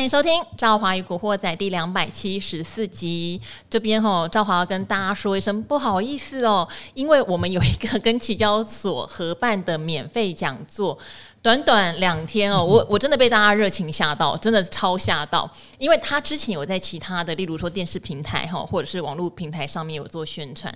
[0.00, 3.38] 欢迎收听《赵华与古惑仔》第两百七十四集。
[3.68, 10.98] 这边哈，赵华要跟大家说一声不好意思哦，因为我们有一个跟期交所合办的免费讲座。
[11.42, 20.74] 短短两天哦， 我我真的被大家热情吓到，真的超吓到，因为他之前有在其他的，例如说电视平台哈，或者是网络平台上面有做宣传，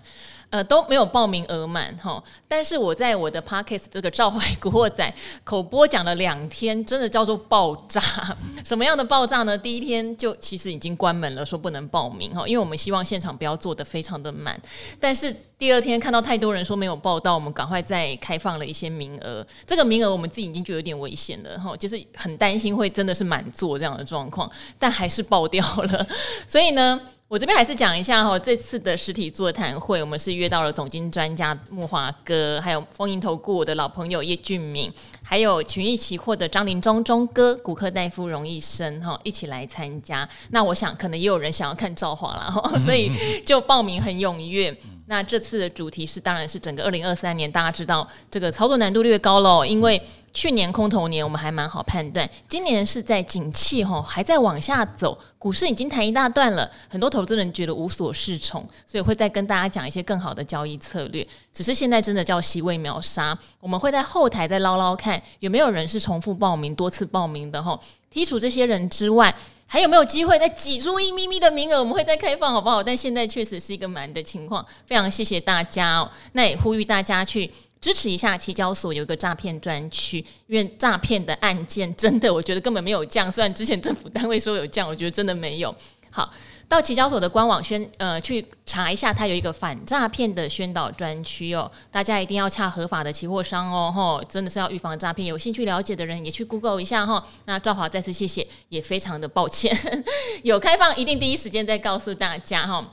[0.55, 2.23] 呃都没有报名额满哈。
[2.47, 8.01] 但是我在我的 Podcast 这个召唤古惑仔口播讲了两天，真的叫做爆炸。
[8.65, 9.59] 什么样的爆炸呢？
[9.59, 14.57] 第一天就其实已经关门了，说不能报名哈，因为我们希望现场不要做得非常的满。
[15.01, 19.45] 但是第二天看到太多人说没有报到，我们赶快再开放了一些名额。
[19.67, 20.45] 这个名额我们自己。
[20.45, 26.07] 已经就有点危险了哈，就是很担心会真的是满座这样的状况，但还是爆掉了。
[26.47, 34.93] 所以呢，我这边还是讲一下哈，这次的实体座谈会，我们是约到了总经专家木华哥，还有丰盈投顾我的老朋友叶俊明，
[35.23, 40.29] 还有群益期货的张林忠忠哥，骨科大夫荣医生哈，一起来参加。
[40.51, 43.11] 那我想可能也有人想要看赵华了哈，所以
[43.45, 44.77] 就报名很踊跃。
[45.07, 50.01] 那这次的主题是，当然是整个二零二三年，大家知道这个操作难度略高喽，因为
[50.33, 61.27] 去年空头年我们还蛮好判断，今年是在景气哈还在往下走，股市已经弹一大段了，很多投资人觉得无所适从，所以会再跟大家讲一些更好的交易策略。
[61.53, 67.79] 只是现在真的叫席位秒杀，我们会在后台再捞捞看有没有人是重复报名、多次报名的哈，
[68.11, 69.35] 剔除这些人之外。
[69.75, 71.81] 还有没有机会再挤出一咪咪的名额？
[71.81, 72.81] 我们会再开放，好不好？
[72.81, 76.09] 但现在确实是一个满的情况，非常谢谢大家哦。
[76.31, 77.51] 那也呼吁大家去
[77.81, 83.33] 支持一下期交所有一个诈骗专区，因为诈骗的案件真的，我觉得根本没有降。
[83.33, 85.75] 虽然之前政府单位说有降，我觉得真的没有。
[86.09, 86.33] 好。
[86.69, 95.27] 到期交所的官网宣呃去查一下，它有一个反诈骗的宣导专区哦，大家一定要洽合法的期货商哦，吼，真的是要预防诈骗。
[95.27, 97.25] 有兴趣了解的人也去 Google 一下哈。
[97.45, 99.77] 那赵华再次谢谢，也非常的抱歉，
[100.43, 102.85] 有开放一定第一时间再告诉大家哈。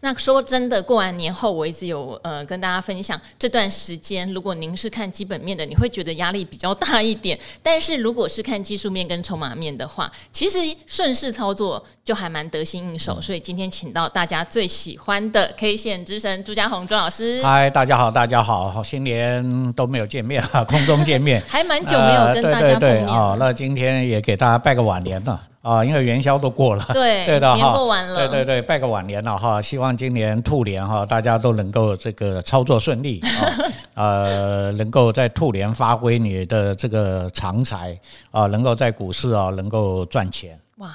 [0.00, 13.20] 那说真的，过完年后，我一直有呃跟大家分享这段时间，如果您是看基本面的，你会觉得压力比较大一点；但是如果是看技术面跟筹码面的话，其实顺势操作就还蛮得心应手。
[13.20, 17.42] 所以今天请到大家最喜欢的 K 线之神朱家宏朱老师。
[17.42, 23.36] 嗨，大家好，大家好，好新年都没有见面啊，空中见面， 还蛮久没有跟大家碰面啊、呃。
[23.38, 25.32] 那今天也给大家拜个晚年了。
[25.32, 25.48] 啊，
[25.86, 33.46] 因为元宵都过了，对， 对的哈，年过完了，对对对，拜个晚年了哈，希望今年兔年哈，大家都能够这个操作顺利啊，
[33.94, 37.96] 呃，能够在兔年发挥你的这个长才
[38.32, 40.58] 啊，能够在股市啊能够赚钱。
[40.78, 40.90] 哇。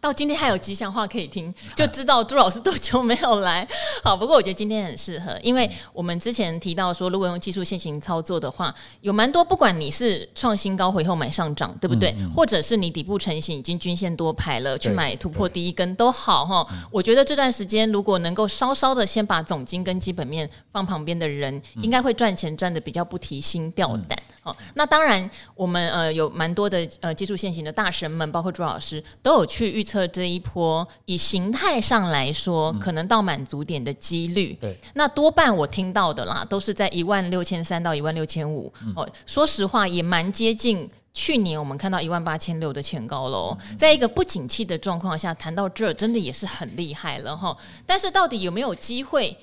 [0.00, 3.66] 到今天还有吉祥话可以听，就知道朱老师多久没有来。
[4.02, 12.10] 好，不过我觉得今天很适合，因为我们之前提到说，如果用技术线行操作的话，有蛮多，不管你是创新高回后买上涨，对不对？
[12.18, 16.66] 嗯嗯、或者是你底部成型已经均线多排了，去买突破第一根都好哈。
[16.90, 24.18] 我觉得这段时间如果能够稍稍的先把总金跟基本面放旁边的人，应该会赚钱赚的比较不提心吊胆。
[24.48, 29.68] 好，那当然我们呃有蛮多的呃接触现行的大神们，包括朱老师都有去。
[29.68, 38.72] 预测这一波以形态上来说，可能到满足点的几率，对，那多半我听到的啦，都是在一万六千三到一万六千五。
[38.96, 43.56] 哦，说实话也蛮接近去年我们看到一万八千六的前高喽。
[43.78, 47.56] 在一个不景气的状况下，谈到这儿真的也是很厉害了哈。
[47.86, 49.36] 但是到底有没有机会？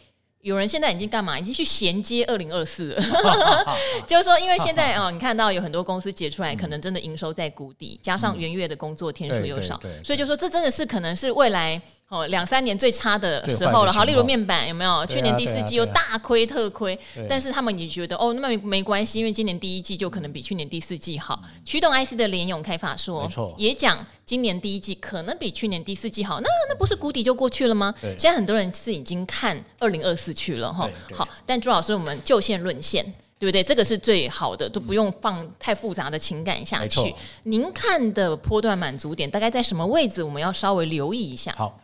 [0.45, 1.39] 有人现在已经干嘛？
[1.39, 3.01] 已经去衔接二零二四了，
[4.05, 11.81] 就是说，因为现在啊、哦，你看到有很多公司解出来，可能真的营收在谷底，加上元月的工作天数又少，所以就说这真的是可能是未来。
[12.07, 15.03] 哦，两三年最差的时候了，好，例如面板有没有？
[15.07, 21.41] 去年第四季又大亏特亏，但是他们也觉得哦，那没没关系，因为今年第一季就可能比去年第四季好。
[21.65, 23.27] 驱动 IC 的联咏开发说，
[23.57, 27.93] 也讲今年第一季可能比去年第四季好，那那不是谷底就过去了吗？
[28.01, 30.87] 现在很多人是已经看二零二四去了哈。
[31.11, 33.03] 好，但朱老师，我们就线论线。
[33.37, 33.61] 对不对？
[33.61, 37.13] 这个是最好的，都不用放太复杂的情感下去。
[37.43, 40.23] 您看的波段满足点大概在什么位置？
[40.23, 41.53] 我们要稍微留意一下。
[41.57, 41.77] 好，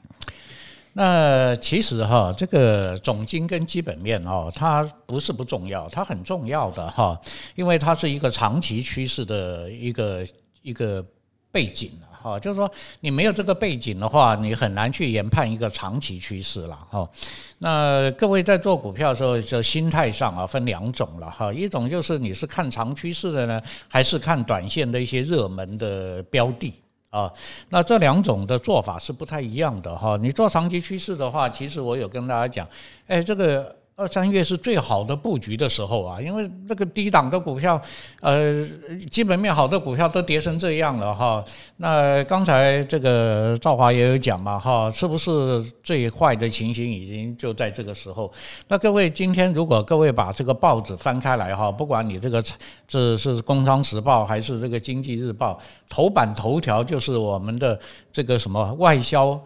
[0.93, 7.19] 那其实哈，这个总经跟基本面哦，它不是不重要，它很重要的哈，
[7.55, 10.27] 因为它是一个长期趋势的一个
[10.61, 11.03] 一个
[11.51, 11.91] 背景。
[12.23, 17.09] 哈，就是说你没有这个背景的话，你很难去研判一个长期趋势了哈。
[17.57, 21.51] 那各位在做股票的时候，就心态上啊分两种了哈。
[21.51, 26.71] 一种就是你是看长趋势的呢，还是看短线的一些热门的标的
[27.11, 27.31] 啊？
[27.69, 30.17] 那这两种的做法是不太一样的哈。
[30.17, 32.67] 你做长期趋势的话，其实我有跟大家讲，
[33.05, 33.75] 哎，这个。
[34.01, 37.79] 二三月是最好的布局的时候啊，因为那个低档的股票，
[38.19, 38.67] 呃，
[39.11, 41.45] 基本面好的股票都跌成这样了哈。
[41.77, 48.31] 那刚才这个赵华也有讲嘛哈，是不是最坏的情形已经就在这个时候？
[48.67, 52.43] 那各位今天如果各位把这个报纸翻开来哈，不管你这个
[52.87, 55.53] 这是《工商时报》还是这个《经济日报》，
[55.87, 57.79] 头版头条就是我们的
[58.11, 59.39] 这个什么外销。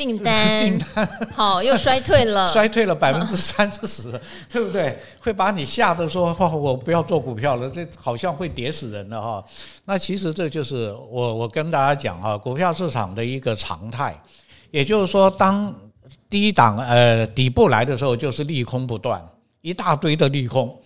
[0.00, 4.18] 订单，订单好，又衰退了， 衰退了百分之三四十，
[4.50, 4.98] 对不对？
[5.20, 9.44] 会把你吓得说：“哦，我不要做股票了，这好像会跌死人的哈。”
[9.84, 14.18] 那其实这就是我我跟大家讲哈，股票市场的一个常态，
[14.70, 15.74] 也就是说，当
[16.30, 19.22] 低档呃底部来的时候，就是利空不断，
[19.60, 20.79] 一大堆的利空。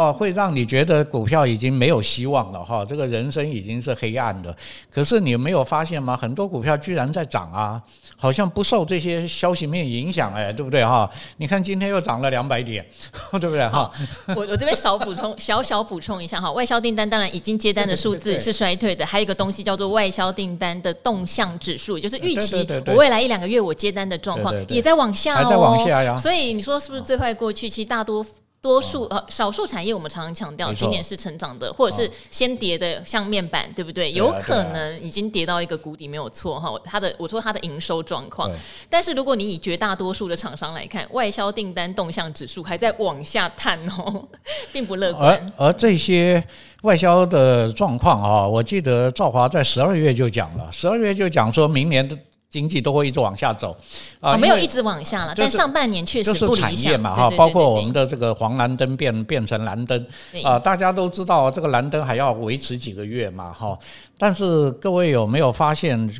[0.00, 4.56] 哦，会让你觉得股票已经没有希望了哈，这个人生已经是黑暗的。
[4.90, 6.16] 可是你没有发现吗？
[6.16, 7.78] 很多股票居然在涨啊，
[8.16, 11.06] 好像不受这些消息面影响哎，对不对哈？
[11.36, 12.82] 你看今天又涨了两百点，
[13.38, 13.90] 对不对哈？
[14.28, 26.16] 我我这边少补充，小小补充一下哈，外销订单当然已经接单的数字是衰退的，还有一个东西叫做外销订单的动向指数，就是预期我未来一两个月我接单的状况也在往下哦，还在往下呀。
[26.16, 27.68] 所以你说是不是最坏过去？
[27.68, 28.24] 其实大多。
[28.62, 34.12] 多数呃少数产业，我们常常强调今年是成长的，或者是先跌的，像面板，对不对？
[34.12, 36.78] 有可能已经跌到一个谷底，没有错哈。
[36.84, 38.50] 它的我说它的营收状况，
[38.90, 44.22] 但是如果你以绝大多数的厂商来看，外销订单动向指数还在往下探哦，
[44.72, 45.52] 并不乐观。
[45.56, 46.42] 而而这些
[46.82, 52.14] 外销的状况啊，我记得赵华在十二月就讲了，十二月就讲说明年的。
[52.50, 53.76] 经济都会一直往下走，
[54.18, 56.70] 啊，没有一直往下了，但上半年确实不理想。
[56.70, 60.04] 就是产业嘛，哈，包括我们的这个黄蓝灯变变成蓝灯，
[60.42, 63.78] 啊，大家都知道这个蓝灯还要维持几个月嘛，哈。
[64.18, 66.12] 但是各位有没有发现，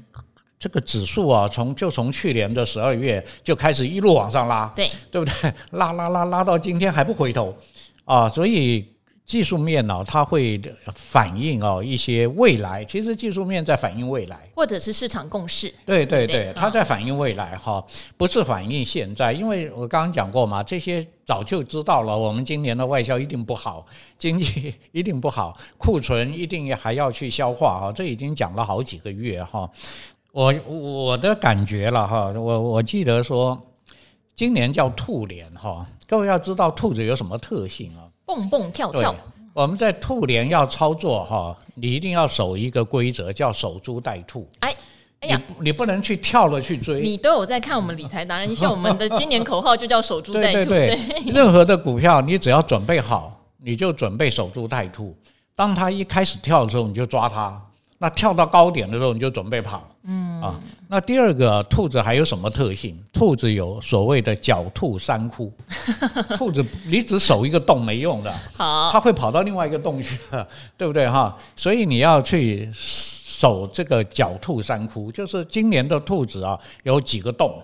[0.56, 5.52] 这个指数啊，从就从去年的十二月就开始一路往上拉，对，对不对？
[5.72, 7.52] 拉拉拉拉到今天还不回头，
[8.04, 8.86] 啊，所以。
[9.30, 10.60] 技术面呢，它会
[10.92, 12.84] 反映哦一些未来。
[12.84, 15.72] 其实技术面在反映未来，或者是市场共识。
[15.86, 17.80] 对对对，它在反映未来哈，
[18.16, 19.32] 不是反映现在。
[19.32, 22.18] 因为我刚刚讲过嘛，这些早就知道了。
[22.18, 23.86] 我们今年的外销一定不好，
[24.18, 27.92] 经济 一定不好，库存一定还要去消化啊。
[27.92, 29.70] 这已经讲了好几个月哈。
[30.32, 33.56] 我我的感觉了哈，我我记得说，
[34.34, 35.86] 今年叫兔年哈。
[36.08, 38.09] 各位要知道兔子有什么特性啊？
[38.30, 39.12] 蹦蹦跳跳，
[39.52, 44.48] 我们在兔年要操作哈，你一定要守一个规则，叫守株待兔。
[44.60, 44.72] 哎，
[45.20, 47.00] 哎呀，你你不能去跳了去追。
[47.00, 50.70] 你都有在看我们理财达人，你像我们的今年口号就叫守株待兔。
[50.70, 55.12] 对对对，任何的股票，你只要准备好，你就准备守株待兔。
[55.56, 57.60] 当它一开始跳的时候，你就抓它。
[57.98, 59.82] 那跳到高点的时候，你就准备跑。
[60.04, 60.58] 嗯啊，
[60.88, 62.98] 那第二个兔子还有什么特性？
[63.12, 65.52] 兔子有所谓的狡兔三窟。
[66.38, 70.18] 兔子你只守一个洞没用的，好，它会跑到另外一个洞去，
[70.78, 71.36] 对不对哈？
[71.54, 77.62] 所以你要去守这个狡兔三窟，就是今年的兔子啊，有几个洞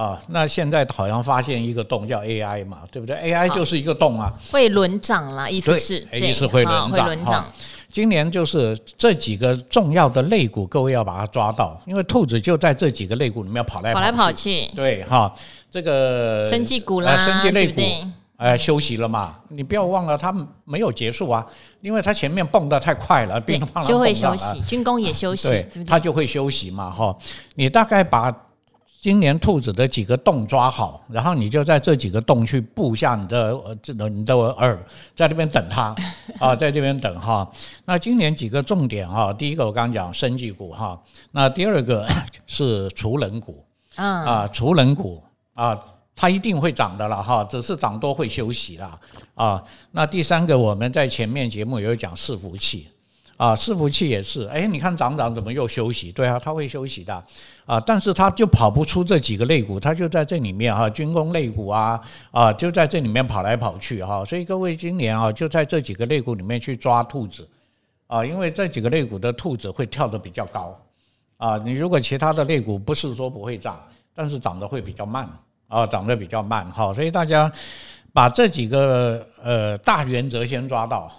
[0.00, 0.20] 啊。
[0.28, 7.44] 那现在好像发现一个洞叫 AI 嘛，对不对？AI 就是一个洞啊，会轮涨啦，意思是，意思会轮涨。
[7.92, 14.64] 今年就是这几个重要的类股，各位要把它抓到，因为兔子就在这几个类股里面跑来跑来跑去。
[14.76, 15.34] 对哈，
[15.68, 17.80] 这个生技股啦，生技类股，
[18.36, 19.36] 哎呃，休息了嘛？
[19.48, 20.32] 你不要忘了，它
[20.64, 21.44] 没有结束啊，
[21.80, 24.60] 因为它前面蹦得太快了，变得就会休息。
[24.60, 27.16] 军工也休息，对，它就会休息嘛，哈。
[27.56, 28.32] 你大概把。
[29.02, 34.76] 今年兔子的几个洞抓好，然后你就在这几个洞去布下你的这个你的饵，
[35.16, 35.96] 在这边等它
[36.38, 37.50] 啊，在这边等哈。
[37.86, 42.06] 那今年几个重点哈，第一个我刚刚讲生技股哈，那第二个
[42.46, 43.64] 是储能股
[43.94, 45.22] 啊，储能股
[45.54, 45.82] 啊，
[46.14, 48.98] 它一定会涨的了哈，只是涨多会休息啦
[49.34, 49.64] 啊。
[49.92, 52.86] 那第三个我们在前面节目有讲伺服器。
[53.40, 56.12] 啊，伺服器也是，哎，你看涨涨怎么又休息？
[56.12, 57.24] 对啊，它会休息的。
[57.64, 61.98] 啊，但是它就跑不出这几个类股，它就在这里面哈，军工类股啊，
[62.32, 67.48] 啊，就在这里面跑来跑去哈，所以各位今年啊，就在这几个类股里面去抓兔子。
[68.08, 70.78] 啊，因为这几个类股的兔子会跳得比较高。
[71.38, 73.80] 啊，你如果其他的类股不是说不会涨，
[74.14, 75.26] 但是涨得会比较慢。
[75.66, 77.50] 啊，涨得比较慢哈，所以大家
[78.12, 81.10] 把这几个呃大原则先抓到。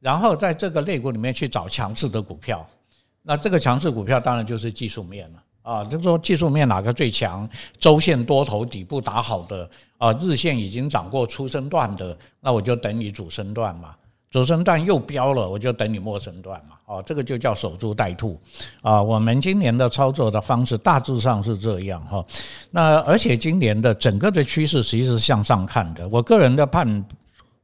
[0.00, 2.66] 然后在这个类股里面去找强势的股票，
[3.22, 13.94] 那这个强势股票当然就是技术面了啊，就是说技术面哪个最强，周线多头底部打好的啊，日线已经涨过初升段的，那我就等你主升段嘛。
[14.30, 16.76] 主升段又飙了，我就等你末升段嘛。
[16.84, 18.38] 哦，这个就叫守株待兔
[18.82, 19.02] 啊。
[19.02, 22.24] 我们今年的操作的方式大致上是这样哈。
[22.70, 26.06] 那而且今年的整个的趋势其实是向上看的。
[26.10, 27.04] 我个人的判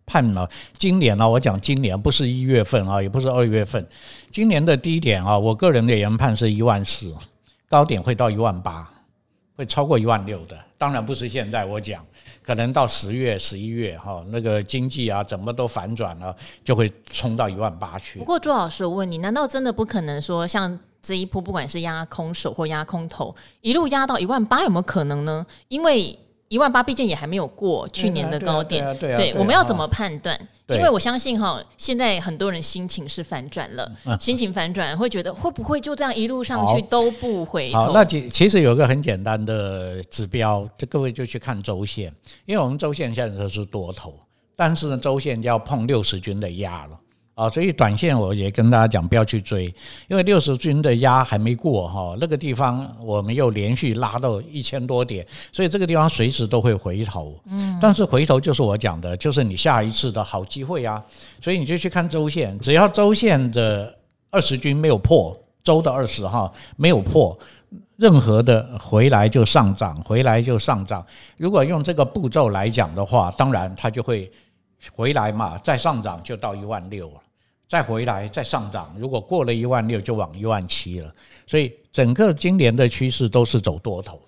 [0.06, 3.87] 判了，今年呢，我讲今年不是一月份啊，也不是二月份，
[4.30, 7.14] 今年的低点啊，我个人的研判是一万四，
[7.68, 8.90] 高点会到一万八，
[9.56, 10.56] 会超过一万六的。
[10.76, 12.04] 当然不是现在我讲。
[12.42, 18.18] 可能到十月、十一月哈，那个经济啊，怎么都反转了，就会冲到一万八去。
[18.18, 25.46] 不过朱老师，我问你，难道真的不可能说，像这一波不管是压空手或压空头，一路压到一万八，有没有可能呢？
[25.68, 30.38] 因为一万八毕竟也还没有过去年的高点，对，我们要怎么判断？
[30.68, 37.78] 因为我相信哈，现在很多人心情是反转了，心情反转会觉得会不会就这样一路上去都不回头？
[37.78, 42.10] 好，那其其实有一个很简单的指标，这各位就去看周线，
[42.46, 44.14] 因为我们周线现在是多头，
[44.56, 46.98] 但是呢，周线就要碰六十均的压了。
[47.34, 49.64] 啊，所以短线我也跟大家讲，不要去追，
[50.06, 57.34] 因为六十均的压还没过哈，那个地方我们又连续拉到一千多点，所以这个地方随时都会回头。
[57.46, 61.02] 嗯，但是回头就是我讲的，就是你下一次的好机会啊，
[61.40, 63.92] 所以你就去看周线，只要周线的
[64.30, 67.36] 二十均没有破，周的二十哈没有破，
[67.96, 71.04] 任何的回来就上涨，回来就上涨。
[71.36, 74.30] 如果用这个步骤来讲的话，当然它就会
[74.92, 77.20] 回来嘛，再上涨就到一万六了。
[77.66, 81.12] 再回来再上涨，如果过了一万六就往一万七了，
[81.46, 84.20] 所以整个今年的趋势都是走多头。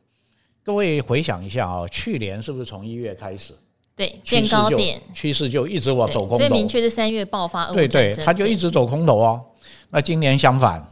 [0.64, 3.52] 各位回想一下啊，去年是不是从一月开始？
[3.94, 6.38] 对，见高点，趋势就一直往走空头。
[6.38, 9.44] 最明确是三月爆发，对对，它就一直走空头哦。
[9.90, 10.84] 那今年相反，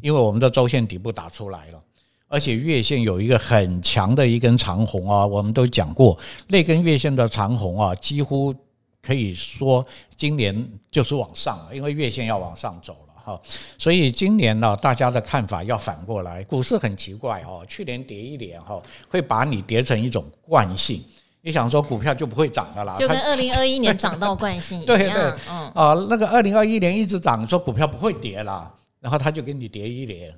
[0.00, 1.80] 因为我们的周线底部打出来了，
[2.26, 8.54] 而且月线有一个很强的一根长红啊，我们都讲过，那根月线的长红啊，几乎。
[9.04, 13.40] 可以说今年就是往上了，因为月线要往上走了哈，
[13.76, 16.44] 所以今年呢，大家的看法要反过来。
[16.44, 21.02] 股市很奇怪哦，去年跌一年哈，会把你跌成一种惯性。
[21.40, 24.86] 你想说股票就不会涨的啦，就跟二零二一年 涨到惯性一样。
[24.86, 30.32] 对对，嗯啊，那个二零二一年一直涨，说股票不会跌啦，然后他就给你跌一年，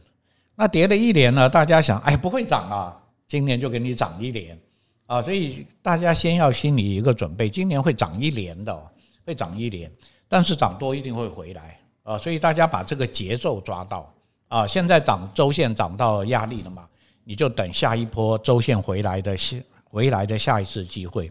[0.57, 2.97] 那跌了一年呢，大家想，哎，不会涨啊，
[3.29, 4.59] 今年就给你涨一年。
[5.07, 8.91] 啊，所以大家先要心里一个准备，今年会涨一年的，
[9.27, 9.91] 会涨一年，
[10.29, 14.13] 但是涨多一定会回来啊，所以大家把这个节奏抓到
[14.49, 16.89] 啊，现在涨周线涨到压力了嘛，
[17.23, 21.31] 你就等下一波周线回来的下回来的下一次机会。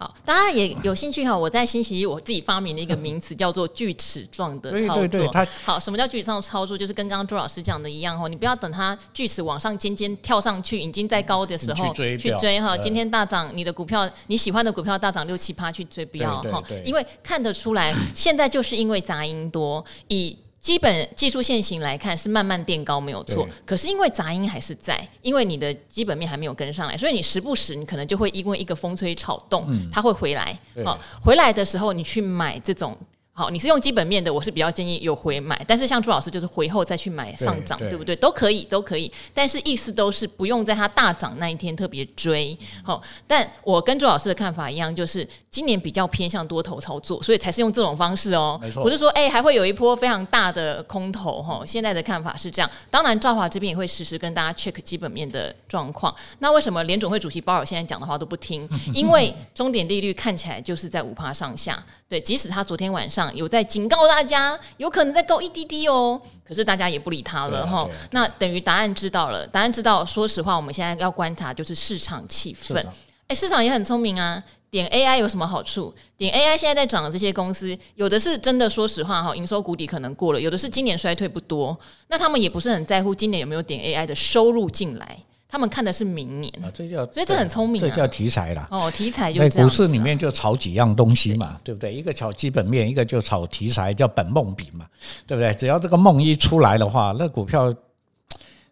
[0.00, 1.36] 好，大家也有兴趣哈。
[1.36, 5.06] 我在星期一我自己发明了一个名词，叫做锯齿状的操作。
[5.06, 6.78] 对对对，好，什么叫锯齿状的操作？
[6.78, 12.74] 就是跟刚刚朱老师讲的一样哈，你不要等它锯齿往上尖尖跳上去，已经在高的时候去追去追哈。
[12.78, 20.34] 今天大涨，你的股票你喜欢的股票大涨六七趴去追，不要哈，因为看得出来，现在就是因为杂音多以。
[20.60, 30.56] 基本技术线型来看是慢慢垫高没有错，可是因为杂音还是在，因为你的基本面还没有跟上来，所以你时不时你可能就会因为一个风吹草动，它会回来。
[30.84, 32.96] 好，回来的时候你去买这种。
[33.40, 38.14] 好，你是用基本面的，我是比较建议有回买，但是像朱老师就是回后再去买上涨，对，不对？
[38.14, 42.54] 都可以，都可以，但是意思都是不用在它大涨那一天特别追。
[42.84, 48.58] 好，但我跟朱老师的看法一样，就是今年比较偏向多头操作，所以才是用这种方式哦。
[48.60, 51.64] 没错，不是说哎还会有一波非常大的空头哈。
[51.66, 56.14] 现在的看法是这样，当然兆华这边也会实时跟大家 check 基本面的状况。
[56.40, 58.68] 那为什么联总会主席鲍尔现在讲的话都不听？
[58.92, 61.82] 因为 终点利率看起来就是在五趴上下。
[62.06, 67.88] 对，即使他昨天晚上有在警告大家，有可能再高一滴滴哦，可是大家也不理他了哈。
[68.10, 70.04] 那等于答案知道了，答案知道。
[70.04, 72.84] 说实话，我们现在要观察就是市场气氛。
[73.28, 74.42] 哎，市场也很聪明啊。
[74.70, 75.92] 点 AI 有什么好处？
[76.16, 85.18] 点 AI 现在在涨的这些公司，有的是真的，说实话哈，营收谷底可能过了；有的是今年衰退不多，那他们也不是很在乎今年有没有点 AI 的收入进来。
[85.50, 88.68] 他们看的是明年啊，这叫所以这很聪明，这叫题材啦。
[88.70, 91.92] 哦，题材就在股市里面就炒几样东西嘛，对不对？
[91.92, 94.86] 一个炒基本面，一个就炒题材，叫本梦比嘛，
[95.26, 95.52] 对不对？
[95.54, 97.74] 只要这个梦一出来的话，那股票。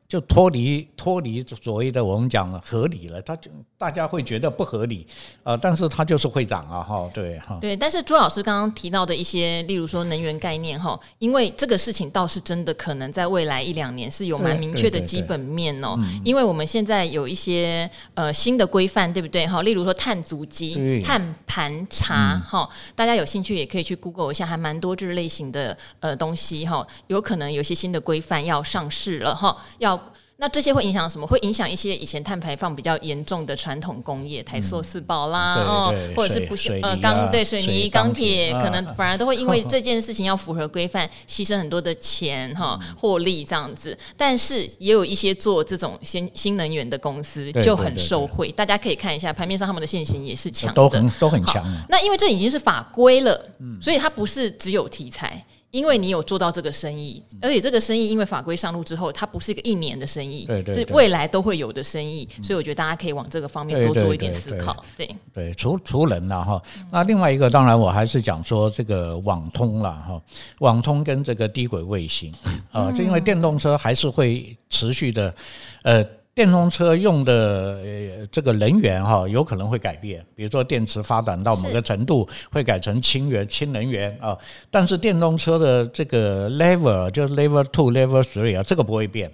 [0.08, 5.06] 就脱离脱离所谓的我们讲合理了，他就大家会觉得不合理
[5.42, 7.58] 呃，但是它就是会涨啊，哈，对哈。
[7.60, 19.60] 对，但是朱老师刚刚提到的一些，例如说能源概念哈，因为这个事情倒是真的可能在未来一两年是有蛮明确的基本面哦，因为我们现在有一些呃新的规范，对不对哈？
[19.60, 29.97] 例如说碳足迹、碳盘查哈，大家有兴趣也可以去 Google 一下，还蛮多这类型的呃东西哈，有可能有些新的规范要上市了哈，要。
[30.40, 31.26] 那这些会影响什么？
[31.26, 43.98] 会影响一些以前碳排放比较严重的传统工业，台塑、四宝啦，哦，或者是不锈呃钢对水泥、钢铁，可能反而都会因为这件事情要符合规范，牺牲很多的钱哈，获利这样子。
[44.16, 51.66] 但是也有一些做这种新新能源的公司就很受惠，大家可以看一下盘面上他们的线型也是强的，都很都很强。
[51.88, 53.44] 那因为这已经是法规了，
[53.82, 55.44] 所以它不是只有题材。
[55.70, 64.84] 因为你有做到这个生意，而且这个生意因为法规上路之后，它不是一个一年的生意，对对，是未来都会有的生意，所以我觉得大家可以往这个方面多做一点思考。
[64.96, 65.08] 对。
[65.34, 70.22] 对，除除人了哈，那另外一个当然我还是讲说这个网通了哈，
[70.60, 72.32] 网通跟这个低轨卫星
[72.72, 75.34] 啊，就因为电动车还是会持续的，
[75.82, 76.04] 呃。
[76.38, 84.38] 电动车用的呃这个能源哈有可能会改变，比如说电池发展到某个程度会改成氢源、氢能源啊，
[84.70, 89.28] 但是电动车的这个 level 就是 level two、level three 啊，这个不会变，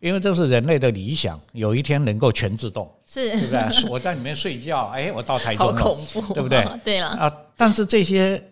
[0.00, 3.90] 因为这是人类的理想，有一天能够全自动，是，对不对？
[3.90, 6.66] 我在里面睡觉，哎，我到台中了， 好恐怖，对不对？
[6.82, 8.42] 对了啊，但是这些。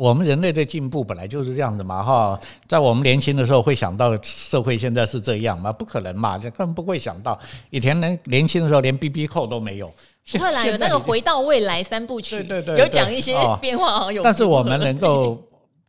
[0.00, 5.70] 我们人类的进步本来就是这样的嘛，哈，在我们年轻的时候会想到社会现在是这样吗？
[5.70, 7.38] 不可能嘛，这根本不会想到。
[7.68, 9.92] 以前连年轻的时候连 BB 扣都没有，
[10.32, 14.22] 不会啦，有那个回到未来三部曲，对对对，有讲一些变化，有。
[14.22, 15.38] 但是我们能够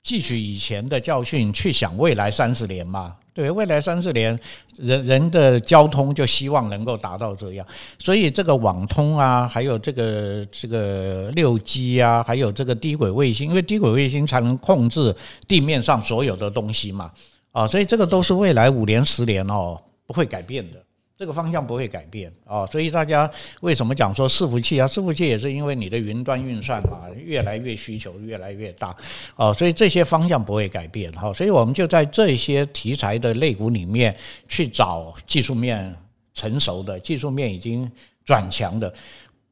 [0.04, 3.16] 汲取以前的教训，去想未来三十年嘛。
[3.34, 4.38] 对，未来三四年，
[4.76, 7.66] 人人的交通就希望能够达到这样，
[7.98, 15.16] 所以这个网通啊，还有这个这个六 G 啊，还有这个低轨卫星，因为低轨卫星才能控制
[15.48, 17.10] 地面上所有的东西嘛，
[17.54, 20.84] 啊，所以这个都是未来五年十年哦不会改变的。
[21.22, 24.88] 这个方向不会改变啊，所以大家为什么讲说伺服器啊？
[24.88, 28.88] 伺服器也是因为你的云端运算嘛，越来越需求越来越大
[29.36, 31.32] 啊，所以这些方向不会改变哈。
[31.32, 35.96] 所以我们就在这些题材的类股里面去找技术面
[36.34, 37.88] 成熟的、技术面已经
[38.26, 38.92] 转强的。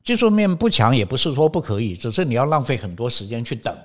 [0.04, 3.78] 技术面不强也不是说不可以，只是你要浪费很多时间去等，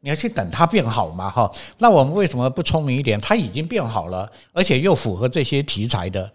[0.00, 1.48] 你要去等它变好嘛哈。
[1.78, 3.20] 那我们为什么不聪明一点？
[3.20, 6.28] 它已经变好了，而且又符合这些题材的。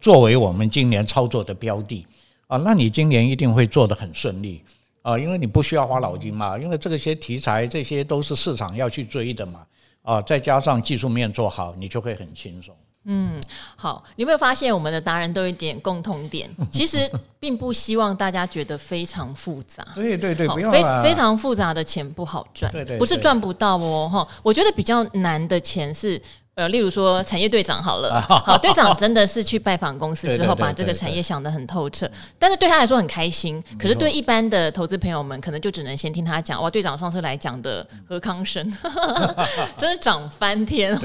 [0.00, 2.06] 作为我们今年操作的标的
[2.46, 4.62] 啊，那你今年一定会做得很顺利
[5.02, 9.60] 啊，因为你不需要花脑筋嘛，因为这些题材这些都是市场要去追的嘛
[10.02, 12.74] 啊，再加上技术面做好，你就会很轻松。
[13.04, 13.40] 嗯，
[13.76, 16.50] 好，你有没有发现我们的达人都有一点共同点？
[16.70, 19.86] 其实并不希望大家觉得非常复杂。
[19.94, 24.26] 对对对，不用非非常复杂的钱不好赚，对对，不是赚不到哦哈。
[24.42, 26.20] 我觉得比较难的钱是。
[26.58, 33.62] 呃，例如说产业队长好了，好，队长真的是去拜访公司之后，把这个产业想得很透彻，但是对他来说很开心。
[33.78, 38.68] 可是对一般的投资朋友们，可能就只能先听他讲，哇，队长上次来讲的何康生，
[39.78, 40.96] 真的涨翻天，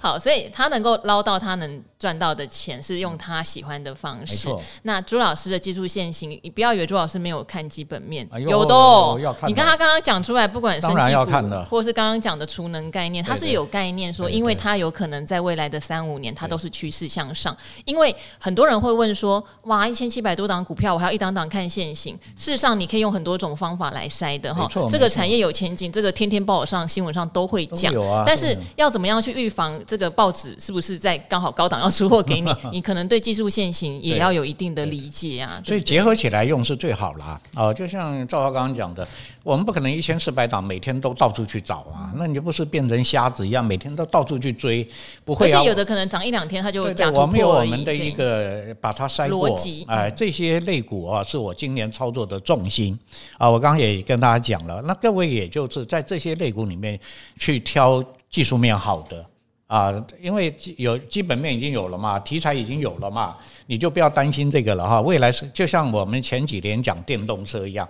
[0.00, 4.48] 好，所以他能够捞到他能赚到的钱，是用他喜欢的方式。
[4.82, 9.16] 那朱老师的技术线型，你不要以为朱老师没有看基本面，有的哦。
[9.46, 14.54] 你看他刚刚讲出来，不管生技股，或者是刚刚讲的储能概念，他是有概念说，因为。
[14.64, 17.54] 它有可能在未来的三五年，它都是趋势向上。
[17.84, 24.66] 因为很多人会问说：“哇，一千七百多档股票，我还要一档档看线型。”事实上，你可以用很多种方法来筛的哈。
[24.88, 27.92] 这个产业有前景，这个天天报上新闻上都会讲。
[28.24, 32.50] 但是要怎么样去预防这个报纸是不是在刚好高档要出货给你？
[32.72, 35.62] 你可能对技术线型也要有一定的理解啊。
[35.64, 37.40] 所以结合起来用是最好啦。
[37.54, 39.06] 哦，就像赵华刚刚讲的，
[39.42, 44.52] 我们不可能一千四百档每天都到处去找啊，那你就不是变成瞎子一样，每天都到处去。
[44.54, 44.88] 追
[45.26, 47.22] 不会，而且有的可能涨一两天，它就假突破。
[47.22, 49.54] 我们有我们的一个把它筛过，
[49.88, 52.98] 哎，这些类股啊，是我今年操作的重心
[53.36, 53.50] 啊。
[53.50, 56.98] 我刚刚也跟大家讲了，那各位也就是在这些类股里面
[57.36, 59.22] 去挑技术面好的
[59.66, 65.00] 啊，因为有基本面已经有了嘛，题材已经有了嘛，你就不要担心这个了哈。
[65.00, 67.88] 未来是就像我们前几年讲电动车一样。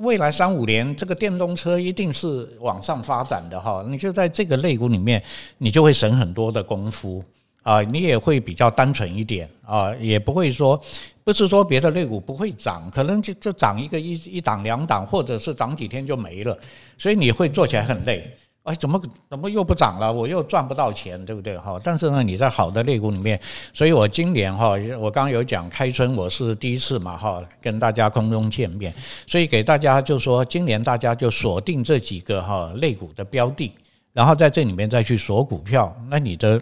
[0.00, 3.84] 未来三五年，这个电动车一定是往上发展的哈。
[3.86, 5.22] 你就在这个类股里面，
[5.58, 7.22] 你就会省很多的功夫
[7.62, 10.80] 啊，你也会比较单纯一点啊，也不会说
[11.22, 16.58] 不是说别的类股不会涨，可能就就涨一个一一档两档，或者是涨几天就没了，
[16.96, 18.34] 所以你会做起来很累。
[18.64, 18.98] 哎，怎么
[19.28, 20.10] 怎么又不涨了？
[20.10, 21.54] 我又赚不到钱，对不对？
[21.58, 23.38] 哈，但是呢，你在好的类股里面，
[23.74, 28.90] 所以我今年哈，我刚刚有讲开春，我是第一次嘛哈，跟大家空中见面，
[29.26, 33.70] 所以给大家就说，今年大家就锁定这几个哈类股的标的，
[34.14, 36.58] 然后在这里面再去锁股票，那你的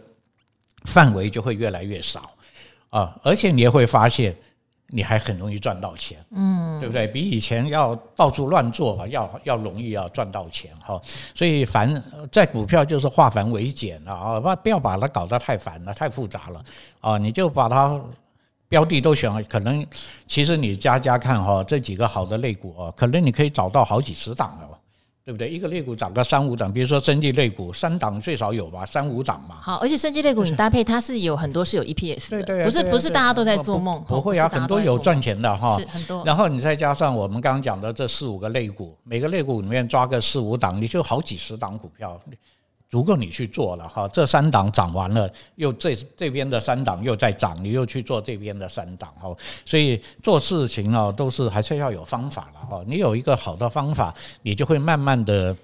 [0.86, 2.28] 范围就会越来越少
[2.90, 4.36] 啊，而且你也会发现，
[4.94, 7.06] 你还很容易赚到钱，嗯，对不对？
[7.08, 11.00] 比以前要到处乱做要要容易要赚到钱哈。
[11.34, 16.62] 所以凡在股票就是化繁为简了啊，不不要把它搞得太烦了，太复杂了
[17.00, 17.98] 啊，你就把它
[18.68, 19.84] 标的都选了，可能
[20.26, 24.78] 其实你加加看哈，这几个好的类股啊，可能你可以找到好几十档了。
[25.24, 25.48] 对不对？
[25.48, 29.56] 一个肋股涨个三五档，比如说生技肋股，三档最少有吧，三五档嘛。
[29.60, 36.24] 好，而且生技肋股你搭配它是有很多是有 EPS 的，对对，不是不是大家都在做梦，不会啊，很多有赚钱的哈，是很多。
[36.24, 42.20] 然后你再加上我们刚刚讲的这四五个肋股，每个肋股里面抓个四五档，你就好几十档股票。
[42.92, 52.84] 足够你去做了哈，这三档涨完了，又这这边的三档又在涨，你又去做这边的三档哈，所以做事情啊都是还是要有方法了哈。
[52.86, 55.56] 你有一个好的方法，你就会慢慢的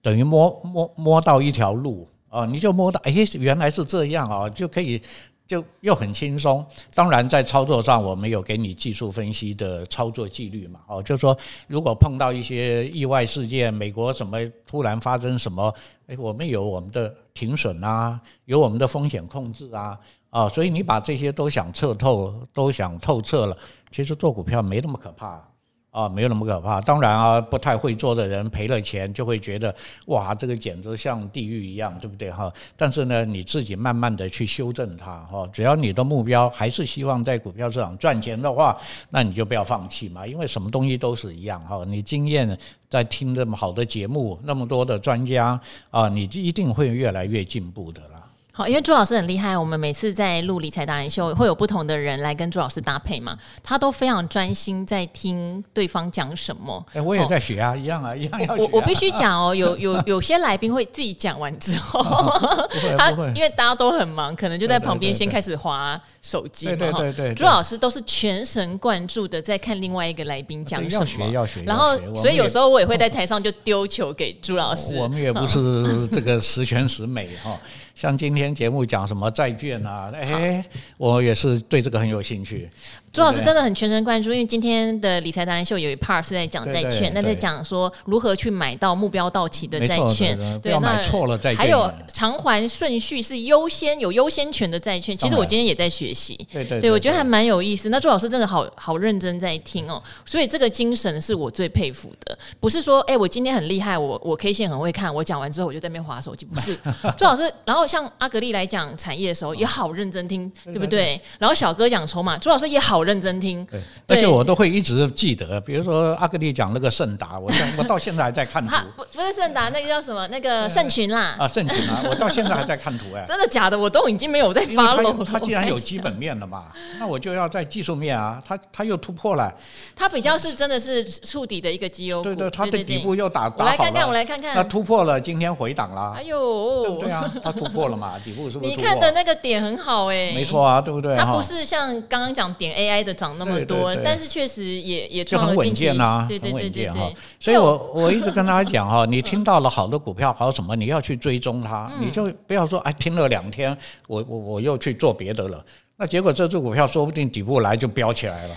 [0.00, 5.02] 等于摸摸摸到一条路啊，你就摸到哎，原来是这样啊，就可以。
[5.46, 15.72] 就又很轻松，当然在操作上，我们有给你技术分析的操作纪律嘛，哦，就是说如果碰到一些意外事件，美国什么突然发生什么，
[16.06, 19.98] 诶，我们有我们的停损啊，有我们的风险控制啊，
[20.30, 23.56] 啊，所以你把这些都想彻透，都想透彻了，
[23.90, 25.46] 其实做股票没那么可怕。
[25.94, 26.80] 啊，没有那么可怕。
[26.80, 29.72] 当然啊，不太会做的人赔了钱就会觉得，
[30.06, 32.52] 哇，这个简直像地狱一样，对不对哈？
[32.76, 35.48] 但是呢，你自己慢慢的去修正它哈。
[35.52, 38.76] 只要你的目标还是希望在股票市场赚钱的话，
[39.10, 40.26] 那你就不要放弃嘛。
[40.26, 41.84] 因为什么东西都是一样哈。
[41.86, 42.58] 你经验
[42.90, 45.60] 在听这么好的节目，那么多的专家
[45.92, 48.20] 啊，你就一定会越来越进步的啦。
[48.56, 56.86] 好，因为朱老师很厉害，我们每次在录理财达人秀，会有不同的人来跟朱老师搭配嘛，他都非常专心在听对方讲什么。
[56.94, 58.54] 哎，我也在学啊，一样啊，一样要。
[58.54, 62.00] 我我必须讲哦，有有有些来宾会自己讲完之后
[62.96, 66.76] 他因为大家都很忙，可能就在旁边先开始划手机嘛。
[66.76, 67.34] 对对对。
[67.34, 71.62] 朱老师都是全神贯注的在看另外一个来宾讲什么，要学要学。
[71.64, 74.96] 然后，所以有时候我也会在 台上就丢球给朱老师。
[74.96, 77.58] 我们也不是这个十全十美哈。
[77.94, 80.10] 像今天节目讲什么债券啊？
[80.14, 80.64] 哎，
[80.96, 82.68] 我也是对这个很有兴趣。
[83.14, 91.56] 朱老师真的很全神贯注，因为今天的理财达人秀有一 part 是在讲债券，那在讲说如何去买到目标到期的债券，对，那买错了债券。
[91.56, 96.34] 还有偿还顺序是优先有优先权的债券，其实我今天也在学习。
[96.52, 97.88] 对对，对我觉得还蛮有意思。
[97.88, 102.36] 那朱老师真的好好认真在听哦，所以这个精神是我最佩服的。
[102.58, 106.76] 不是说哎，我今天很厉害，我我 K 线很会看，我讲完之后我就在那边划手机，不是。
[107.16, 111.20] 朱老师，然后像阿格力来讲产业的时候也好认真听，对不对？
[111.38, 113.03] 然后小哥讲筹码，朱老师也好。
[113.04, 115.60] 认真听，对，而且我都会一直记得。
[115.60, 118.74] 比如说阿格力讲那个盛达，我 我到现在还在看图。
[118.96, 120.26] 不不是盛达，那个叫什么？
[120.28, 121.36] 那个盛群啦。
[121.38, 123.24] 啊，盛群啊，我到现在还在看图哎。
[123.26, 123.78] 真的假的？
[123.78, 125.24] 我都已经没有在发了。
[125.24, 126.64] 他既然有基本面了嘛，
[126.98, 128.42] 那我就要在技术面啊。
[128.46, 129.52] 他他又突破了。
[129.94, 132.24] 他比较是真的是触底的一个绩优股。
[132.24, 133.64] 对对，他的底部又打打好了。
[133.64, 134.54] 我来看看，我来看看。
[134.54, 136.14] 那突破了，今天回档啦。
[136.16, 138.70] 哎呦，对啊，他突破了嘛，底部是不是？
[138.70, 140.32] 你看的那个点很好哎。
[140.34, 141.14] 没错啊，对不对？
[141.16, 143.92] 它不是像刚刚讲点 AI 的涨那么多。
[143.94, 147.16] 多，但是确实也也就很稳健呐，对对对对对。
[147.40, 153.76] 所以我我一直跟大家讲哈， 你听到了好的股票，好什么，你要去追踪它，你就不要说哎，听了两天，
[154.06, 155.64] 我我我又去做别的了，
[155.96, 158.54] 那结果这只股票说不定底部来就飙起来了。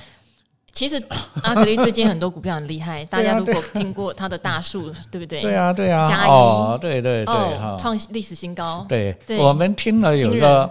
[0.71, 1.02] 其实
[1.41, 5.41] 阿格力最近很多股票很厉害， 大家如果听过它的大树，对不对？
[5.41, 7.36] 对啊对啊，加一哦，对对对，
[7.80, 8.86] 创历史新高。
[8.88, 10.69] 对，我们听了有一个。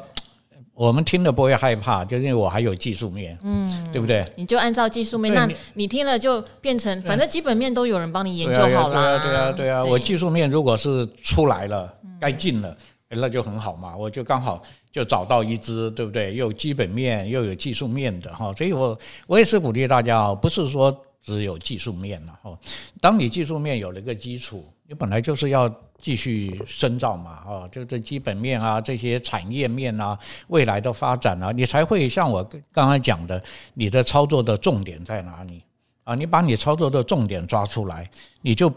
[0.76, 4.22] 我们听了不会害怕，就是因为我还有技术面，嗯，对不对？
[4.36, 8.92] 你就按照技术面，那你听了就变成，反正基本面都有人帮你研究好了。
[8.92, 9.82] 对啊，对啊，对啊。
[9.82, 12.76] 我技术面如果是出来了，该进了，
[13.08, 13.96] 那就很好嘛。
[13.96, 14.62] 我就刚好
[14.92, 16.34] 就找到一只，对不对？
[16.34, 20.94] 又有基本面又有技术面的哈，所以我我也是鼓励大家啊，不是说
[21.26, 22.58] 只有技术面了哈。
[23.02, 25.70] 当你技术面有了一个基础，你本来就是要。
[25.98, 30.16] 继续深造嘛，啊，就这基本面啊，这些产业面啊，
[30.48, 35.62] 未来的发展啊，你才会像我刚才讲的，你的操作的重点在哪里
[36.04, 36.14] 啊？
[36.14, 38.08] 你把你操作的重点抓出来，
[38.42, 38.70] 你就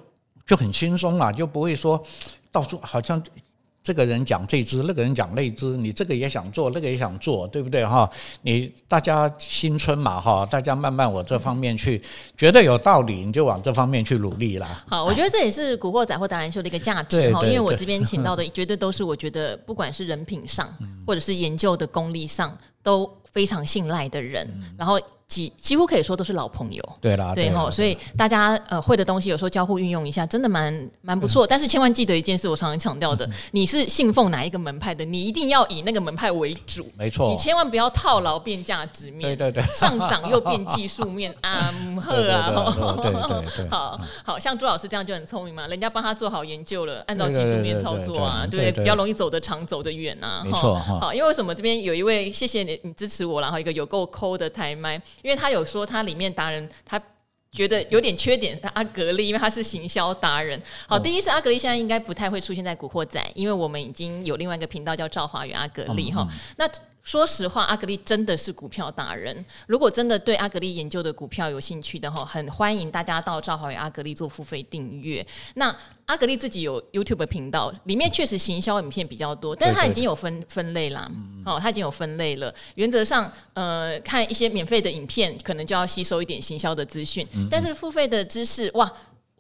[0.46, 2.02] 就很轻松了，就不会说
[2.54, 3.22] 到处好像。
[3.82, 8.10] 这个人讲这支，那个人讲那支，你这个也想做，那个也想做，对不对哈？
[8.42, 12.02] 你大家新春嘛哈，大家慢慢往这方面去，
[12.38, 14.84] 觉得有道理，你就往这方面去努力啦。
[14.88, 20.68] 好，我觉得这也是古惑仔或达人秀的一个价值哈，因为我这边请到的绝对都是我觉得不管是人品上
[21.08, 25.00] 或者是研究的功力上都非常信赖的人，然后。
[25.30, 31.46] 几几乎可以说都是老朋友，对啦，对哈，所以大家呃会的东西有时候交互运用一下，真的蛮蛮不错。
[31.46, 51.00] 但是千万记得一件事，我常常强调的，你是信奉哪一个门派的，你一定要以那个门派为主，没错，你千万不要套牢变价值面，对对对，上涨又变技术面啊，呵啊，对对对， 好好像朱老师这样就很聪明嘛，人家帮他做好研究了，按照技术面操作啊，对，比较容易走得长，走得远啊，没错哈。
[51.00, 54.96] 好，因为为什么这边有一位谢谢你，你支持我，然后一个有够抠的台麦。
[55.22, 57.02] 因为他有说他里面达人，他
[57.52, 58.60] 觉得有点缺点。
[58.74, 60.62] 阿格力，因为他是行销达人。
[60.88, 66.28] 好，第一是阿格力现在应该不太会出现在古惑仔，因为我们已经有另外一个频道叫赵华与阿格力哈。
[66.58, 66.70] 那
[67.02, 69.44] 说实话，阿格力真的是股票达人。
[69.66, 75.26] 如果真的对阿格力研究的股票有兴趣的话，很欢迎大家到赵华与阿格力做付费订阅。
[75.56, 81.10] 那阿格力自己有 YouTube 频道，里面确实行销影片比较多，但是他已经有分分类啦。
[81.50, 82.54] 哦，他已经有分类了。
[82.76, 87.26] 原则上，呃，看一些免费的影片，可能就要吸收一点行销的资讯。
[87.50, 88.92] 但是付费的知识，哇，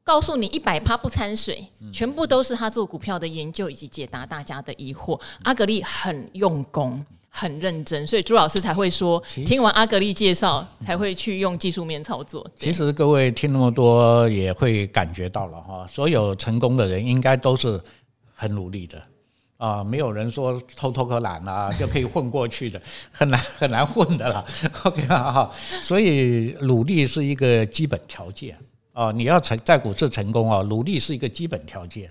[0.03, 5.19] 告诉你一百趴不掺水，全部都是他做股票的研究以及解答大家的疑惑。
[5.43, 7.05] 阿格力很用功。
[7.31, 12.45] 很认真，所以朱老师才会说，听完阿格力介绍才会去用技术面操作。
[12.55, 17.79] 其实各位听那么多，也会感觉到了哈，所有成功的人应该都是
[18.33, 18.99] 很努力的
[19.59, 24.43] 啊，没有人说偷偷个懒啊 就可以混过去的，很难很难混的啦。
[24.85, 25.51] OK 啊，
[25.83, 28.57] 所以努力是一个基本条件
[28.93, 32.09] 啊，你要成在股市成功啊，努力是一个基本条件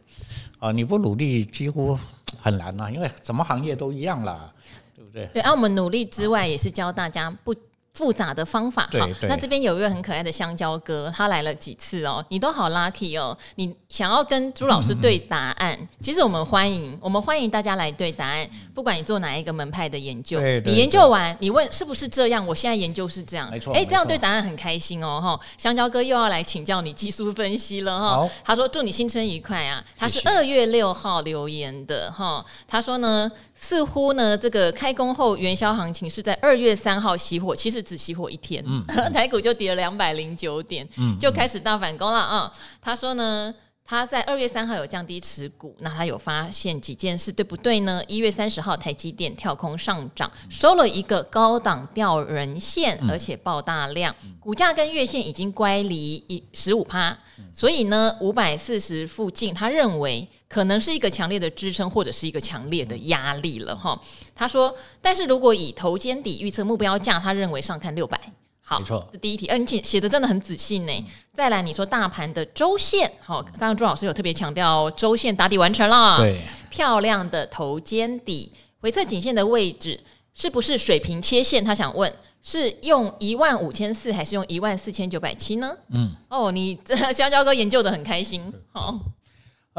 [0.59, 1.99] 啊，你不努力几乎
[2.39, 4.53] 很难啊，因为什么行业都一样啦。
[4.95, 5.27] 对不对？
[5.33, 7.55] 对，而、啊、我们努力之外，也是教大家不
[7.99, 8.89] 复杂的方法。
[8.93, 13.37] 好，那这边有一位很可爱的香蕉哥，他来了几次哦，你都好 lucky 哦。
[13.57, 18.49] 你想要跟朱老师对答案，嗯、其实我们欢迎，我们欢迎大家来对答案。
[18.73, 22.47] 不管你做哪一个门派的研究，你研究完，你问是不是这样？
[22.47, 23.75] 我现在研究是这样，没错。
[23.75, 25.41] 哎，这样对答案很开心哦，哈。
[25.59, 28.31] 香蕉哥又要来请教你技术分析了哈。
[28.45, 29.85] 他说祝你新春愉快啊。
[29.97, 32.47] 他是二月六号留言的哈。
[32.69, 33.29] 他说呢。
[33.61, 42.61] 似乎呢，这个开工后元宵行情是在二月三号熄火，其实只熄火一天，嗯、 台股就跌了两百零九点，嗯、就开始大反攻了啊、嗯！
[42.81, 43.53] 他说呢，
[43.85, 48.01] 他在二月三号有降低持股，那他有发现几件事，对不对呢？
[48.07, 57.19] 一月三十号台积电跳空上涨，收了一个高档吊人线，而且爆大量，股价跟月线已经乖离一十五趴，
[57.53, 60.27] 所以呢，五百四十附近，他认为。
[60.49, 64.01] 可能是一个强烈的支撑，或者是一个强烈的压力了哈。
[64.35, 68.19] 他说，但是如果以头肩底预测目标价，他认为上看六百。
[68.61, 71.05] 好，没错，第一题，嗯、呃，你写的真的很仔细呢。
[71.33, 79.99] 再来，你说大盘的周线，好，刚刚朱老师有特别强调，周线打底完成了，对，漂亮的头肩底，回测颈线的位置
[80.35, 81.65] 是不是水平切线？
[81.65, 85.75] 他想问，是用一万五千四，还是用一万四千九百七呢？
[85.95, 88.99] 嗯，哦，你这香蕉哥研究的很开心，好。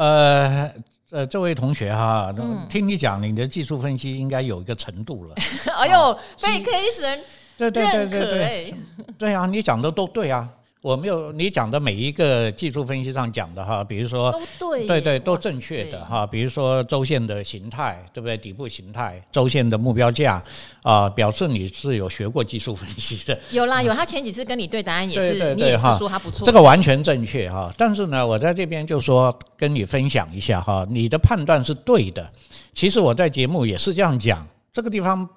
[0.00, 0.72] 呃，
[1.10, 5.34] 呃，这位同学哈，嗯、听你讲，你的技术分析应该有一个程度了。
[5.76, 7.24] 哎呦，被 K 神
[7.58, 8.74] 对对对对对，
[9.18, 10.48] 对啊，你讲的都对啊。
[10.82, 18.34] 我没有你讲的每一个技术分析上讲的哈，比如说都对，对对都正确的哈，比如说周线的形态，对不对？
[18.34, 20.42] 底部形态，周线的目标价
[20.82, 23.38] 啊，表示你是有学过技术分析的。
[23.50, 26.46] 有啦有，他前几次跟你对答案也是，你也是说他不错。
[26.46, 32.26] 这个完全正确哈，但是呢，我在这边就说跟你分享一下哈，你的判断是对的。
[32.72, 35.28] 其实我在节目也是这样讲，这个地方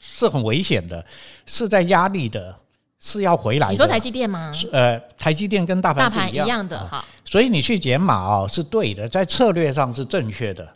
[0.00, 1.06] 是很危险的，
[1.46, 2.52] 是在压力的。
[3.06, 3.72] 是要回来的。
[3.72, 4.52] 你说台积电吗？
[4.72, 7.04] 呃，台积电跟大盘是一样，大盘一样的哈。
[7.24, 10.68] 所以你去减码哦，是对的，在策略上是正确的，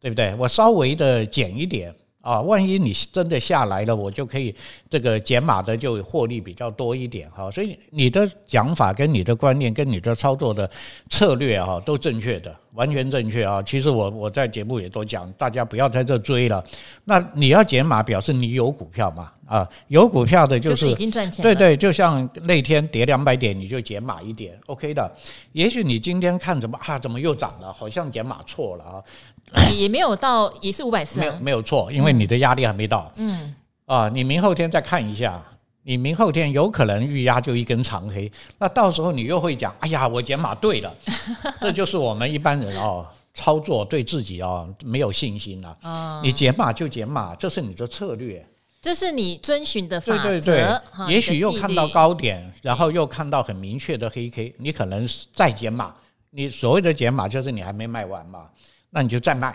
[0.00, 0.34] 对不对？
[0.36, 4.54] 我稍微的减一点啊，万一你真的下来了，我就可以
[4.88, 7.50] 这个减码的就获利比较多一点哈。
[7.50, 10.68] 所以你的讲法跟你的观念跟你的操作的
[11.10, 13.62] 策略啊，都正确的，完全正确啊。
[13.62, 16.64] 其实我我在节目也都讲，大家不要在这追了。
[17.04, 19.30] 那你要减码，表示你有股票嘛？
[19.46, 21.42] 啊，有股票的就是，已经赚钱。
[21.42, 25.12] 对对，就像那天跌两百点，你就减码一点，OK 的。
[25.52, 27.70] 也许你今天看怎么啊，怎么又涨了？
[27.70, 29.04] 好像减码错了啊。
[29.74, 31.20] 也没有到，也是五百四。
[31.20, 33.12] 没有没有错，因为你的压力还没到。
[33.16, 33.54] 嗯。
[33.86, 35.42] 啊，你明后天再看一下，
[35.82, 40.94] 你明后天有可能预压就一根长黑，那到时候你又会讲，哎呀，我减码对了。
[41.60, 45.76] 这就是我们一般人哦，操作对自己哦没有信心了。
[45.82, 46.20] 啊。
[46.22, 48.44] 你减码就减码，这是你的策略。
[48.80, 50.22] 这是你遵循的法则。
[50.24, 55.94] 对对对，也许又看到高点，然后又看到很明确的黑 K，你可能再减码。
[56.30, 58.46] 你所谓的减码，就是你还没卖完嘛，
[58.94, 59.54] 那你就再卖。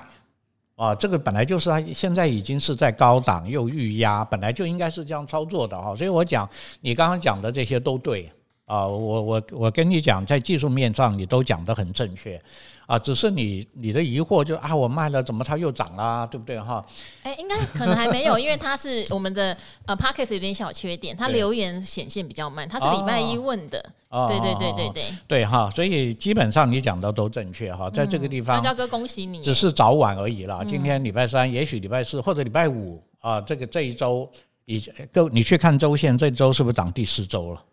[0.75, 5.95] 啊，这个本来就是它现在已经是在高档又预压，本来就应该是这样操作的哈。
[5.95, 6.49] 所以我讲
[6.79, 8.31] 你刚刚讲的这些都对
[8.69, 12.39] 啊，我我我跟你讲，在技术面上你都讲得很正确。
[12.85, 16.83] 啊，只是你你的疑惑就是啊，我卖了怎么它又涨啦，对不对哈？
[17.21, 19.55] 哎，应该可能还没有，因为它是我们的
[19.85, 30.63] 呃 Podcast 有点小缺点，它留言显现比较慢，它是礼拜一问的，哦、对对对对对对哈，所以基本上你讲的都正确哈，在这个地方，香蕉哥恭喜你，只是早晚而已啦。
[30.67, 34.27] 今天礼拜三，也许礼拜四或者礼拜五啊，这个这一周
[34.65, 37.63] 你够你去看周线，这周是不是涨第四周了？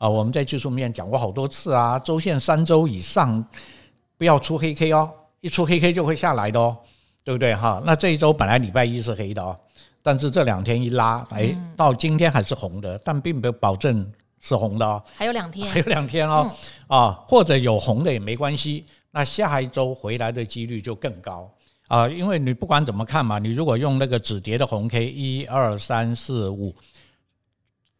[0.00, 3.44] 啊，我们在技术面讲过好多次啊，周线三周以上。
[4.18, 5.10] 不要出黑 K 哦，
[5.40, 6.76] 一出黑 K 就会下来的哦，
[7.24, 7.80] 对不对哈？
[7.86, 9.58] 那这一周本来礼拜一是黑的哦，
[10.02, 14.06] 但是这两天一拉，哎，到今天还是红的，但并没有保证
[14.38, 15.02] 是红的哦。
[15.16, 16.54] 还有两天，还有两天哦，
[16.86, 21.50] 啊，或者有红的也没关系，那下一周回来的几率就更高
[21.88, 26.74] 啊，因为你不管怎么看嘛，你如果用那个止跌的红 K，一二三四五，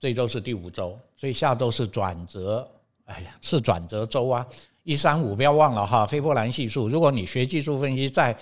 [0.00, 2.66] 这周是第五周，所以下周是转折，
[3.04, 4.44] 哎呀，是转折周啊。
[4.82, 6.88] 一三五不要忘了哈，斐波兰系数。
[6.88, 8.34] 如果你学技术分析再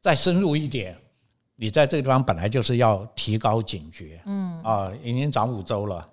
[0.00, 0.98] 再深入一点，
[1.54, 4.20] 你在这个地方本来就是要提高警觉。
[4.26, 6.06] 嗯啊，已经涨五周了，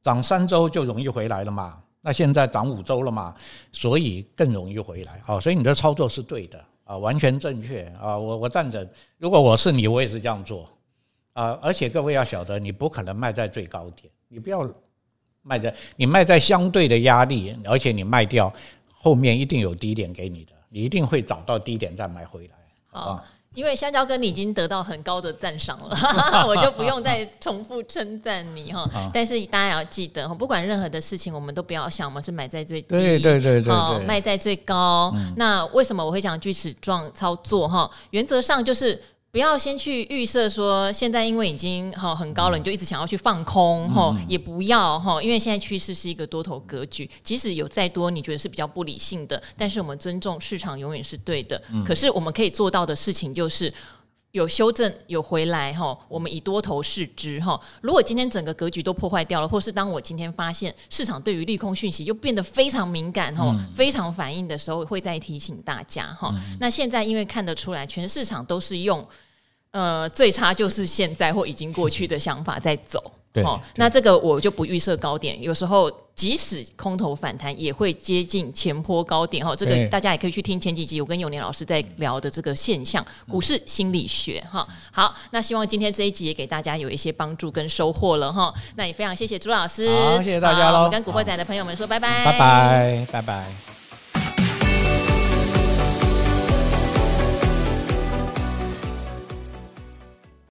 [0.00, 1.78] 涨三周就容易回来了嘛。
[2.00, 3.34] 那现在涨五周了嘛，
[3.70, 5.38] 所以更容易回来啊。
[5.38, 8.16] 所以你的操作是对的啊，完全正确啊。
[8.16, 10.66] 我我赞成，如果我是你，我也是这样做
[11.34, 11.58] 啊。
[11.60, 14.66] 而且各位要晓得，你不可能卖在最高点，你不要
[15.42, 18.52] 卖在你卖在相对的压力，而且你卖掉。
[19.04, 22.54] 后面一定有低点给你的，你一定会找到低点再买回来。
[22.86, 23.20] 好，
[23.52, 25.96] 因为香蕉哥你已经得到很高的赞赏了，
[26.46, 28.88] 我就不用再重复称赞你哈。
[29.12, 35.12] 但是大家要记得哈，不管任何的事情，我们都不要想我们是买在最低，对对对对，卖在最高。
[35.36, 37.90] 那为什么我会讲锯齿状操作哈？
[38.10, 39.02] 原则上就是。
[39.32, 51.58] 不要先去预设说，现在因为已经哈很高了，你就一直想要去放空哈，也不要哈，因为现在趋势是一个多头格局，即使有再多你觉得是比较不理性的，但是我们尊重市场永远是对的。
[51.82, 53.72] 可是我们可以做到的事情就是。
[54.32, 57.58] 有修正有回来哈，我们以多头视之哈。
[57.82, 66.34] 如果今天整个格局都破坏掉了，或是当我今天发现市场对于利空讯息又变得非常敏感哈，非常反应的时候，会再提醒大家哈。
[66.58, 69.06] 那现在因为看得出来，全市场都是用
[69.70, 73.12] 呃最差就是现在或已经过去的想法在走。
[73.32, 79.56] 对，哦，那这个我就不预设高点，有时候即使空头反弹也会接近前坡高点哈。
[79.56, 84.68] 这个大家也可以去听前几集，我跟永年老师在聊的这个现象，股市心理学哈。
[84.92, 88.52] 好，那希望今天这一集也给大家有一些帮助跟收获了哈。
[88.76, 90.78] 那也非常谢谢朱老师，好，谢谢大家喽。
[90.78, 93.81] 我们跟古惑仔的朋友们说拜拜，拜拜，拜拜。